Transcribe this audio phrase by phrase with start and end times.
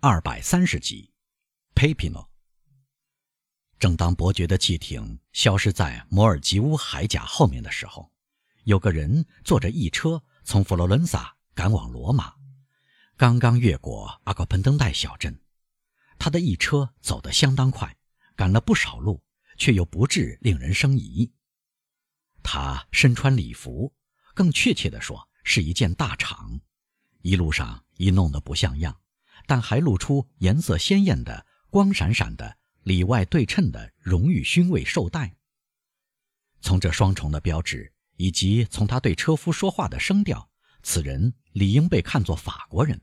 [0.00, 1.10] 二百三十集
[1.74, 2.28] ，Papino。
[3.78, 8.12] 正当伯爵的汽艇消失在摩尔吉乌海甲后面的时候，
[8.64, 12.34] 有个人坐着一车从佛罗伦萨赶往罗马，
[13.16, 15.40] 刚刚越过阿高彭登代小镇，
[16.18, 17.96] 他的一车走得相当快，
[18.36, 19.24] 赶了不少路，
[19.56, 21.32] 却又不致令人生疑。
[22.42, 23.94] 他身穿礼服，
[24.34, 26.60] 更确切地说是一件大氅，
[27.22, 29.00] 一路上已弄得不像样。
[29.46, 35.36] 但还露出颜色鲜艳的、光闪闪的、里外对称的荣誉勋位绶带。
[36.60, 40.50] 从这双重的标志，以及从他对车夫说话的声调，
[40.82, 43.00] 此人理应被看作法国人。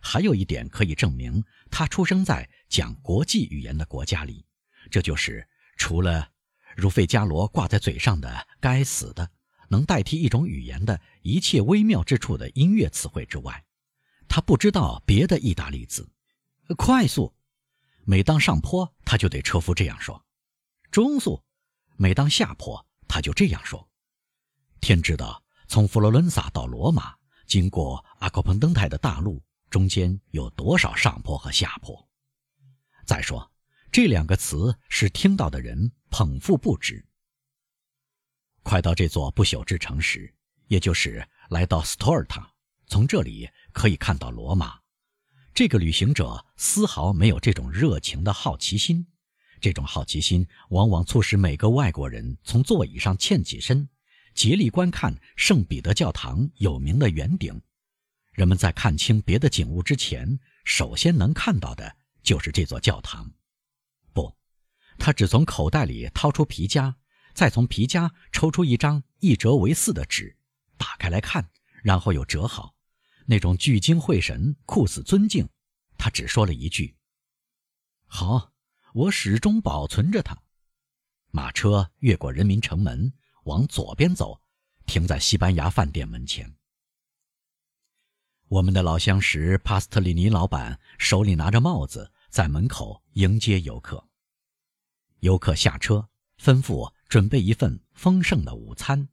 [0.00, 4.46] 还有一点可以证明他出生在讲国际语言的国家里，
[4.90, 6.30] 这就是除了
[6.76, 9.30] 如费加罗挂在嘴上的“该死的”
[9.68, 13.65] 能代替一种语言的一切微妙之处的音乐词汇之外。
[14.36, 16.06] 他不知道别的意大利字，
[16.76, 17.34] 快速。
[18.04, 20.22] 每当上坡，他就对车夫这样说；
[20.90, 21.42] 中速。
[21.96, 23.88] 每当下坡，他就这样说。
[24.78, 32.06] 天知道，从佛罗伦萨到罗马，经过阿克彭登泰的大路，中间有多少上坡和下坡？
[33.06, 33.50] 再说，
[33.90, 37.02] 这两个词使听到的人捧腹不止。
[38.62, 40.30] 快到这座不朽之城时，
[40.66, 42.52] 也就是来到斯托尔塔，
[42.86, 43.48] 从这里。
[43.76, 44.80] 可以看到罗马，
[45.52, 49.06] 这个旅行者丝毫没有这种热情的好奇心。
[49.60, 53.86] 这种好奇心往往促使每个外国人从座椅上欠起身，
[54.34, 57.60] 竭力观看圣彼得教堂有名的圆顶。
[58.32, 63.30] 人们在看清别的景物之前，首先能看到的就是这座教堂。
[64.14, 64.34] 不，
[64.96, 66.96] 他只从口袋里掏出皮夹，
[67.34, 70.38] 再从皮夹抽出一张一折为四的纸，
[70.78, 71.50] 打开来看，
[71.82, 72.75] 然后又折好。
[73.26, 75.48] 那种聚精会神、酷似尊敬，
[75.98, 76.96] 他只说了一句
[78.06, 78.52] ：“好，
[78.94, 80.40] 我始终保存着它。”
[81.32, 83.12] 马车越过人民城门，
[83.44, 84.40] 往左边走，
[84.86, 86.54] 停在西班牙饭店门前。
[88.48, 94.08] 我们的老相识帕斯特里尼老板手里拿着帽子，在门口迎接游客。
[95.18, 96.08] 游客下车，
[96.40, 99.08] 吩咐准备一份丰盛的午餐，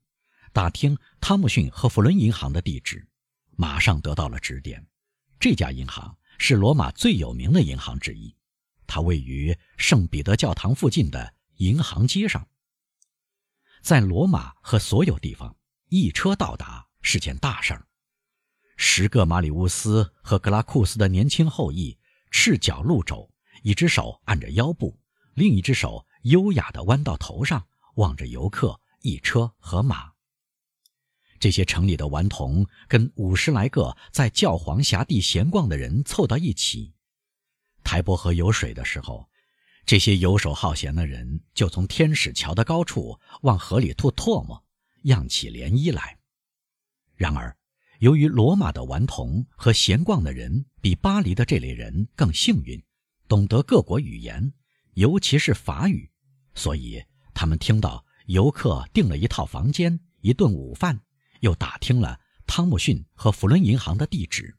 [0.51, 3.07] 打听汤姆逊和弗伦银行的地址。
[3.55, 4.85] 马上得到了指点。
[5.39, 8.35] 这家银行是罗马最有名的银行之一，
[8.87, 12.47] 它位于圣彼得教堂附近的银行街上。
[13.81, 15.55] 在罗马和所有地方，
[15.89, 17.85] 一车到达是件大事儿。
[18.77, 21.99] 十个马里乌斯和格拉库斯的年轻后裔
[22.31, 23.29] 赤脚露肘，
[23.61, 24.97] 一只手按着腰部，
[25.33, 30.12] 另一只手优雅地弯到头上，望着游客、一车和马。
[31.43, 36.93] 这些城里的顽童跟五十来个在教皇辖地闲逛的人凑到一起。
[37.83, 39.27] 台伯河有水的时候，
[39.85, 44.63] 这些游手好闲的人就从天使桥的高处往河里吐唾沫，
[45.01, 46.17] 漾起涟漪来。
[47.13, 47.53] 然而，
[47.99, 52.81] 由于罗马的顽童和闲逛的人比巴黎的这类人更幸运，
[53.27, 54.53] 懂得各国语言，
[54.93, 56.09] 尤其是法语，
[56.55, 61.01] 所以他们听到游客订了一套房间、一顿午饭。
[61.43, 64.55] 又打听了汤姆逊和弗伦银行的地址。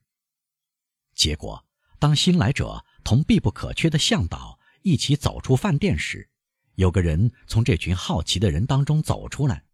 [1.14, 1.64] 结果，
[1.98, 6.28] 当新来者同必不可缺的向导一起走出饭店时，
[6.74, 9.64] 有个人从这群好奇的人当中走出来，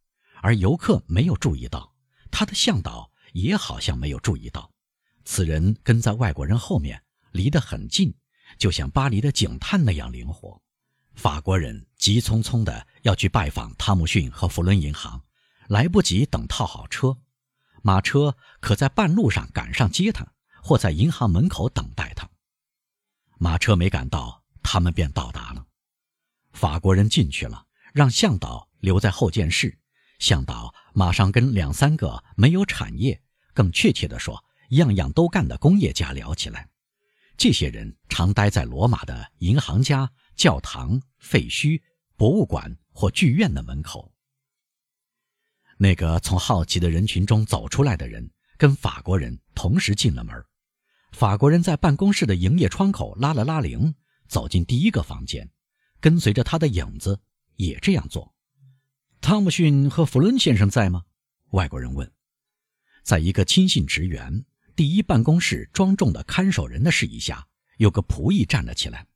[0.41, 1.93] 而游客没有注意到，
[2.31, 4.73] 他的向导也好像没有注意到。
[5.25, 8.15] 此人跟在外国人后面，离得很近，
[8.57, 10.63] 就像巴黎的警探那样灵活。
[11.15, 15.21] 法国人急匆匆地要去拜访汤姆逊和弗伦银行。
[15.71, 17.19] 来不及等套好车，
[17.81, 20.27] 马车可在半路上赶上接他，
[20.65, 22.29] 或在银行门口等待他。
[23.39, 25.65] 马车没赶到，他们便到达了。
[26.51, 29.79] 法国人进去了，让向导留在后见室。
[30.19, 33.23] 向导马上跟两三个没有产业，
[33.55, 36.69] 更确切地说，样样都干的工业家聊起来。
[37.37, 41.81] 这些人常待在罗马的银行家、教堂、废墟、
[42.17, 44.10] 博物馆或剧院的门口。
[45.83, 50.45] 那个从好奇的人群中走出来的人，跟法国人同时进了门。
[51.13, 53.95] 法国人在办公室的营业窗口拉了拉铃，
[54.29, 55.51] 走进第一个房间，
[55.99, 57.19] 跟随着他的影子
[57.57, 58.35] 也这样做。
[59.23, 61.03] 汤姆逊和弗伦先生在吗？
[61.53, 62.13] 外国人问。
[63.03, 64.45] 在一个亲信职员
[64.77, 67.49] 第一办公室庄重的看守人的示意下，
[67.79, 69.07] 有个仆役站了起来。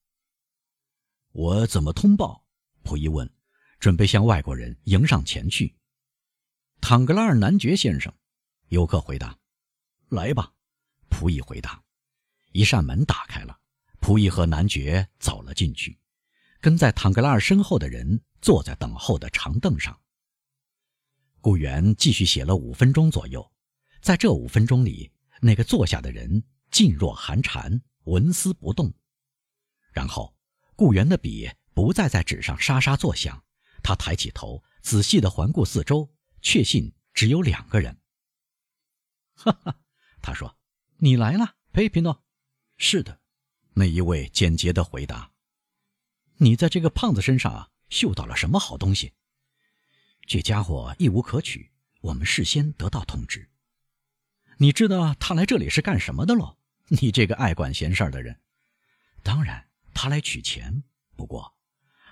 [1.33, 2.47] 我怎么通报？
[2.83, 3.31] 仆役问，
[3.79, 5.77] 准备向外国人迎上前去。
[6.87, 8.13] 坦格拉尔男爵先生，
[8.69, 9.35] 游客回答
[10.11, 10.53] ：“来吧。”
[11.09, 11.83] 仆役回答
[12.53, 13.59] ：“一扇门打开了，
[14.03, 15.99] 仆役和男爵走了进去。
[16.61, 19.99] 跟在坦格拉尔身后的人坐在等候的长凳上。
[21.41, 23.51] 顾源继续写了五分钟左右，
[24.03, 25.11] 在这五分钟里，
[25.41, 28.93] 那个坐下的人静若寒蝉，纹丝不动。
[29.91, 30.37] 然后，
[30.77, 33.43] 顾源的笔不再在纸上沙沙作响，
[33.83, 36.07] 他抬起头，仔细地环顾四周，
[36.45, 37.99] 确信只有两个人。
[39.35, 39.81] 哈哈，
[40.21, 40.57] 他说
[40.99, 42.23] ：“你来了，佩皮诺。
[42.77, 43.21] ”“是的。”
[43.75, 45.33] 那一位简洁地回答。
[46.37, 49.15] 你在这个胖子身上嗅到了什么好东西？
[50.27, 53.51] 这家伙一无可取，我们事先得到通知。
[54.59, 56.59] 你知道他来这里是干什么的喽？
[56.89, 58.43] 你这个爱管闲事儿的人。
[59.23, 60.85] 当然，他来取钱，
[61.17, 61.57] 不过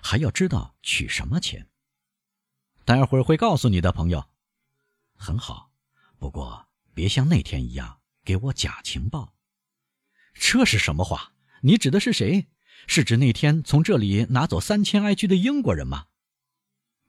[0.01, 1.69] 还要知道取什么钱。
[2.85, 4.29] 待会儿会告诉你的朋友。
[5.15, 5.71] 很好，
[6.17, 9.33] 不过别像那天一样给我假情报。
[10.33, 11.33] 这是什么话？
[11.61, 12.49] 你指的是谁？
[12.87, 16.07] 是指那天从这里拿走三千埃居的英国人吗？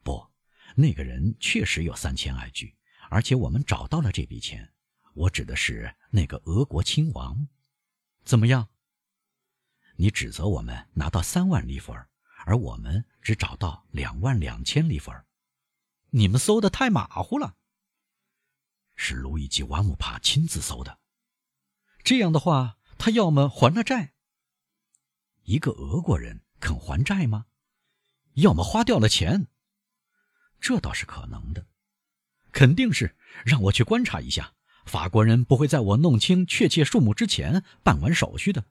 [0.05, 0.31] 不，
[0.77, 2.77] 那个人确实有三千埃居，
[3.11, 4.73] 而且我们找到了这笔钱。
[5.15, 7.49] 我指的是那个俄国亲王。
[8.25, 8.69] 怎么样？
[9.97, 12.09] 你指责我们拿到三万利弗尔，
[12.47, 15.25] 而我们只找到两万两千利弗尔。
[16.17, 17.57] 你们搜的太马虎了。
[18.95, 21.01] 是路易吉·瓦姆帕亲自搜的。
[22.05, 24.15] 这样的话，他要么还了债。
[25.43, 27.47] 一个俄国人肯还债吗？
[28.35, 29.49] 要么花掉了钱。
[30.61, 31.67] 这倒是可能的，
[32.53, 34.55] 肯定是让我去观察一下。
[34.87, 38.65] 法国人不会在我弄清确切数目之前办完手续的。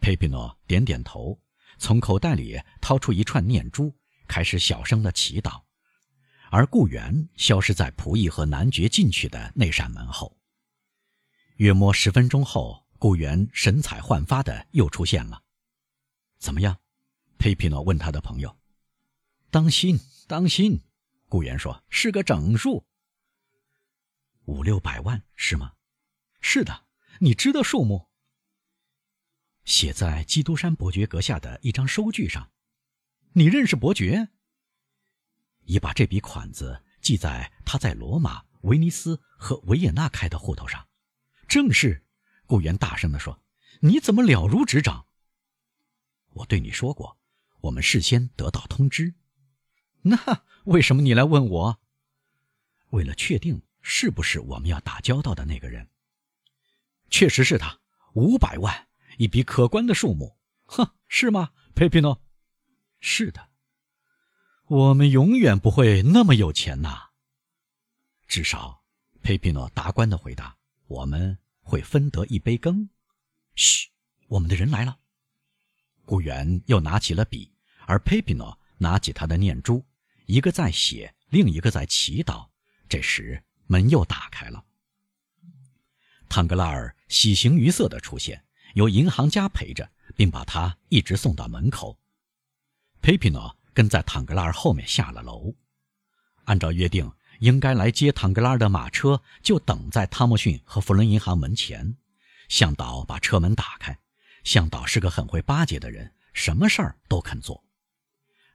[0.00, 1.42] 佩皮诺点点头，
[1.78, 3.98] 从口袋里掏出一串念珠，
[4.28, 5.64] 开始小声的祈祷。
[6.52, 10.36] 而顾源消失在仆役和男爵进去的那扇门后。
[11.56, 12.80] 约摸十分钟后。
[13.02, 15.42] 顾源神采焕发的又出现了，
[16.38, 16.78] 怎么样？
[17.36, 18.56] 佩皮诺问他的朋友。
[19.50, 20.80] 当心，当心！
[21.28, 22.86] 顾源说：“是个整数，
[24.44, 25.72] 五六百万是吗
[26.40, 26.84] ？”“是的。
[27.18, 28.06] ”“你知道数目？”
[29.66, 32.52] 写在基督山伯爵阁下的一张收据上。
[33.32, 34.28] 你认识伯爵？
[35.64, 40.88] 已把这笔款子记在他在罗马、威尼斯和维也纳开的户头上。
[41.48, 42.04] 正是。
[42.44, 43.42] 顾源大声地说
[43.80, 45.06] ：“你怎么了如指掌？
[46.34, 47.18] 我对你说过，
[47.62, 49.14] 我们事先得到通知。
[50.02, 51.80] 那为什么你来问我？
[52.90, 55.88] 为了确定是不是我们要打交道的那个人。
[57.08, 57.80] 确实是他，
[58.12, 60.36] 五百万，一笔可观的数目。
[60.66, 62.22] 哼，是吗，佩皮诺？
[63.00, 63.48] 是的。
[64.72, 67.10] 我们永远不会那么有钱呐。
[68.26, 68.82] 至少，
[69.20, 72.88] 佩皮诺达观的回答：我们。”会分得一杯羹。
[73.54, 73.88] 嘘，
[74.26, 74.98] 我们的人来了。
[76.04, 77.52] 雇员又拿起了笔，
[77.86, 79.84] 而佩皮诺拿起他的念珠，
[80.26, 82.48] 一个在写，另一个在祈祷。
[82.88, 84.64] 这时门又打开了，
[86.28, 91.96] 唐格拉尔喜形于色的出现，由银行家陪着，并把他一直送到门口。
[93.00, 95.54] 佩皮诺跟在坦格拉尔后面下了楼，
[96.44, 97.10] 按照约定。
[97.38, 101.96] 应该来接坦格拉尔的马车就等在汤姆逊和弗伦银行门前。
[102.48, 103.98] 向导把车门打开。
[104.44, 107.64] 向导是个很会巴结的人，什么事儿都肯做。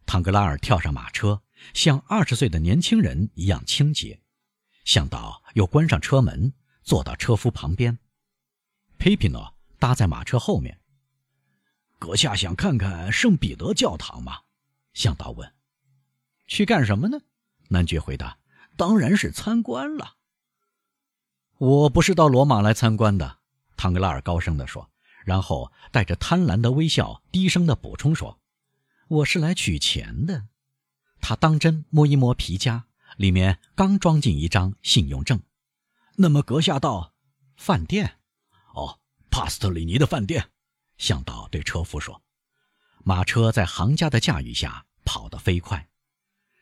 [0.06, 1.42] 坦格拉尔跳上马车，
[1.74, 4.22] 像二十岁的年轻人一样清洁。
[4.86, 8.00] 向导又关上车门，坐到车夫旁边。
[8.98, 10.80] 佩皮诺搭在马车后面。
[12.00, 14.40] 阁下想看看圣彼得教堂吗？
[14.98, 15.54] 向导问。
[16.48, 17.20] 去干什么呢？
[17.70, 18.40] 男爵回答。
[18.76, 20.16] 当然是参观了。
[21.58, 23.38] 我不是到罗马来参观的，
[23.76, 24.90] 唐格拉尔高声地说，
[25.24, 28.40] 然后带着贪婪的微笑，低声地补充说
[29.08, 30.48] ：“我是来取钱的。”
[31.22, 32.86] 他当真摸一摸皮夹，
[33.18, 35.42] 里面刚装进一张信用证。
[36.16, 37.14] 那么阁下到
[37.56, 38.20] 饭店？
[38.74, 39.00] 哦，
[39.30, 40.50] 帕斯特里尼的饭店。
[40.98, 42.24] 向导对车夫说。
[43.04, 45.88] 马车在行家的驾驭下跑得飞快。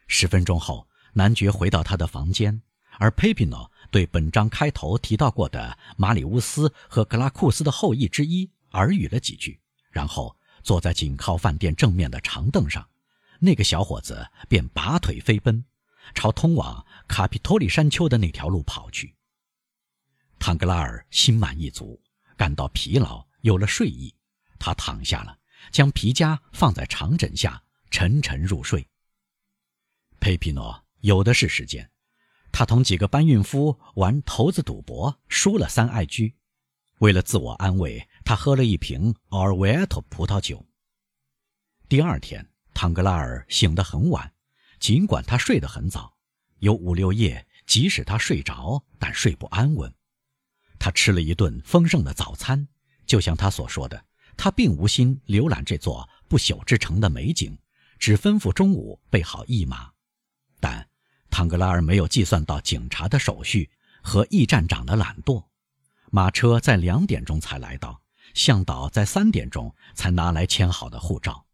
[0.05, 0.87] 十分钟后。
[1.17, 2.61] 男爵回到他的房间，
[2.99, 9.57] 而佩皮诺对本章开头提到过的马里乌斯和格拉库斯的后裔之一耳语了几句，
[9.91, 12.85] 然后坐在紧靠饭店正面的长凳上。
[13.39, 15.63] 那个小伙子便拔腿飞奔，
[16.13, 19.15] 朝通往卡皮托里山丘的那条路跑去。
[20.37, 21.97] 唐格拉尔心满意足，
[22.35, 24.13] 感到疲劳，有了睡意。
[24.59, 25.39] 他躺下了，
[25.71, 28.87] 将皮夹放在长枕下，沉沉入睡。
[30.19, 30.81] 佩皮诺。
[31.01, 31.87] 有的是时间，
[32.51, 36.33] 他同几个搬运夫玩骰子赌博，输了三爱居。
[36.97, 40.65] 为了自我安慰，他喝了一瓶奥尔维埃托葡萄酒。
[41.87, 44.33] 第二天，唐格拉尔醒得很晚，
[44.79, 46.17] 尽管他睡得很早，
[46.57, 49.93] 有五六夜，即使他睡着，但睡不安稳。
[50.79, 52.67] 他吃了一顿丰盛的早餐，
[53.05, 54.03] 就像他所说的，
[54.35, 57.55] 他并无心浏览这座不朽之城的美景，
[57.97, 59.91] 只吩咐中午备好驿马。
[60.59, 60.87] 但
[61.29, 63.69] 唐格拉尔没有计算到警察的手续
[64.01, 65.43] 和驿站长的懒惰。
[66.11, 68.01] 马车在两点钟才来到，
[68.33, 71.45] 向导在三点钟才拿来签好的护照。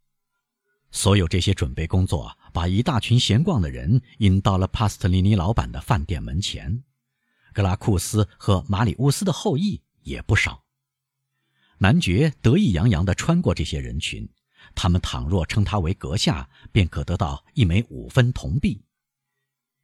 [0.91, 6.83] 所有这些准备工作，把一大群闲逛的人引到了帕斯特里尼老板的饭店门前。
[7.53, 10.63] 格拉库斯和马里乌斯的后裔也不少。
[11.77, 14.29] 男爵得意洋洋地穿过这些人群，
[14.75, 18.83] 他们倘若称他为阁下，便可得到一枚五分铜币。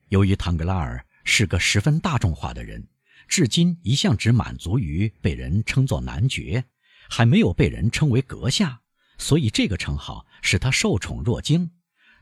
[0.09, 2.87] 由于唐格拉尔是个十分大众化的人。
[3.27, 6.63] 至今一向只满足于被人称作男爵，
[7.09, 8.81] 还没有被人称为阁下，
[9.17, 11.69] 所以这个称号使他受宠若惊。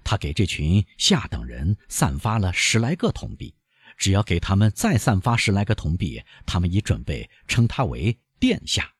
[0.03, 3.53] 他给这群下等人散发了十来个铜币，
[3.97, 8.95] 只要给他们再散发十来个铜币，他们已准备称他为殿下。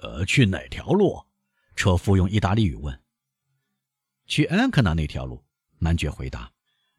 [0.00, 1.26] 呃，去哪条路？
[1.76, 3.00] 车夫用意大利语问。
[4.26, 5.44] 去安克纳那条路，
[5.78, 6.50] 男爵回答。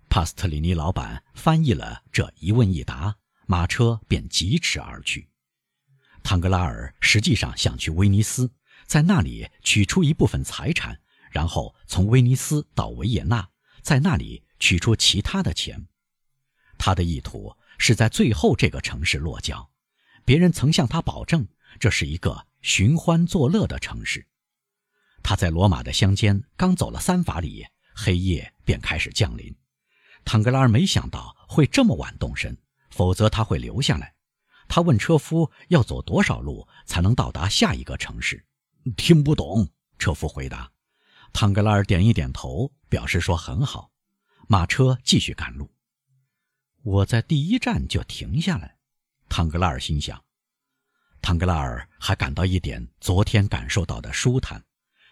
[0.10, 3.16] 帕斯特里尼老板翻译了这一问一答。
[3.48, 5.30] 马车便疾驰而去。
[6.24, 8.52] 唐格拉尔实际上想去威尼斯，
[8.88, 13.48] 在那里取出一部分财产，然后从威尼斯到维也纳，
[13.84, 15.88] 在那里取出其他的钱。
[16.80, 19.70] 他的意图是在最后这个城市落脚。
[20.26, 21.48] 别人曾向他保证，
[21.80, 24.26] 这是一个寻欢作乐的城市。
[25.26, 27.66] 他在罗马的乡间刚走了三法里，
[27.96, 29.52] 黑夜便开始降临。
[30.24, 32.56] 唐格拉尔没想到会这么晚动身。
[32.96, 34.16] 否则他会留下来。
[34.70, 38.46] 他问车夫要走多少路才能到达下一个城市。
[38.96, 39.68] 听不懂，
[40.00, 40.72] 车夫回答。
[41.34, 43.92] 唐格拉尔点一点头，表示说很好。
[44.48, 45.70] 马车继续赶路。
[46.84, 48.78] 我在第一站就停下来，
[49.28, 50.24] 唐格拉尔心想。
[51.22, 54.64] 唐格拉尔还感到一点昨天感受到的舒坦，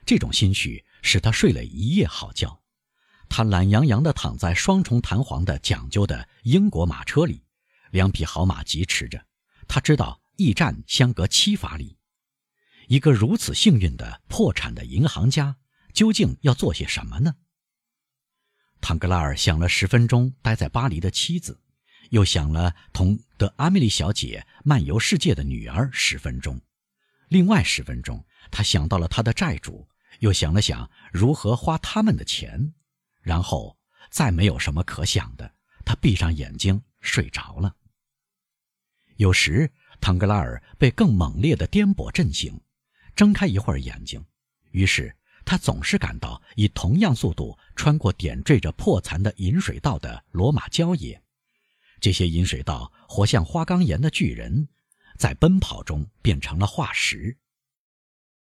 [0.06, 2.62] 这种心绪使他睡了一夜好觉。
[3.30, 7.44] 他懒洋洋地躺在双重弹簧的讲究的英国马车里。
[7.92, 9.26] 两匹好马疾驰着，
[9.68, 11.98] 他知道驿站相隔七法里。
[12.88, 15.58] 一个如此幸运的破产的银行家，
[15.94, 17.36] 究竟要做些什么呢？
[18.82, 21.62] 唐格拉尔想了十分钟待在巴黎的妻子，
[22.10, 26.60] 又想了同德阿米莉小姐漫游世界的女儿十分钟，
[27.30, 29.88] 另外十分钟，他想到了他的债主，
[30.20, 32.74] 又想了想如何花他们的钱，
[33.22, 33.78] 然后
[34.10, 35.54] 再没有什么可想的，
[35.86, 37.76] 他闭上眼睛睡着了。
[39.18, 42.60] 有时，唐格拉尔被更猛烈的颠簸震醒，
[43.16, 44.26] 睁开一会儿眼睛，
[44.72, 45.16] 于是
[45.46, 51.22] 他总是感到以同样速度穿过点缀着破残的饮水道的罗马郊野。
[52.02, 54.68] 这些饮水道活像花岗岩的巨人，
[55.18, 57.38] 在奔跑中变成了化石。